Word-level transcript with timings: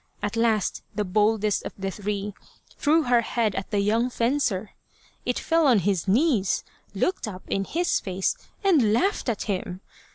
At 0.23 0.35
last 0.35 0.81
the 0.95 1.05
boldest 1.05 1.63
of 1.63 1.73
the 1.77 1.91
three 1.91 2.33
threw 2.75 3.03
her 3.03 3.21
head 3.21 3.53
at 3.53 3.69
the 3.69 3.77
young 3.77 4.09
fencer. 4.09 4.71
It 5.27 5.37
fell 5.37 5.67
on 5.67 5.77
his 5.77 6.07
knees, 6.07 6.63
looked 6.95 7.27
up 7.27 7.43
in 7.49 7.65
his 7.65 7.99
face, 7.99 8.35
and 8.63 8.93
laughed 8.93 9.29
at 9.29 9.43
him. 9.43 9.81